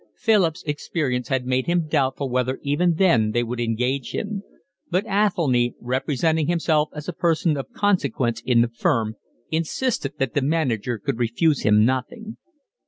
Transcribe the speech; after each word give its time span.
Philip's 0.15 0.63
experience 0.63 1.27
had 1.27 1.45
made 1.45 1.67
him 1.67 1.87
doubtful 1.87 2.27
whether 2.27 2.57
even 2.63 2.95
then 2.95 3.33
they 3.33 3.43
would 3.43 3.59
engage 3.59 4.13
him; 4.15 4.41
but 4.89 5.05
Athelny, 5.05 5.75
representing 5.79 6.47
himself 6.47 6.89
as 6.95 7.07
a 7.07 7.13
person 7.13 7.55
of 7.55 7.69
consequence 7.71 8.41
in 8.43 8.61
the 8.61 8.69
firm, 8.69 9.13
insisted 9.51 10.13
that 10.17 10.33
the 10.33 10.41
manager 10.41 10.97
could 10.97 11.19
refuse 11.19 11.61
him 11.61 11.85
nothing. 11.85 12.37